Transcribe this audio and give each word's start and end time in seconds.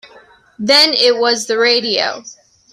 Then 0.57 0.95
it 0.95 1.19
was 1.19 1.45
the 1.45 1.59
radio. 1.59 2.23